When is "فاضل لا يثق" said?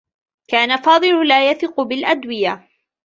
0.77-1.81